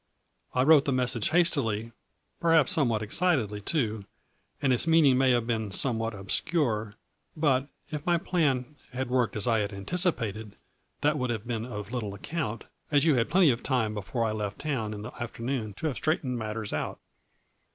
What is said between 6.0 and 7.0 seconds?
ob scure,